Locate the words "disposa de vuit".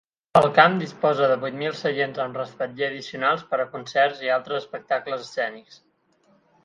0.83-1.59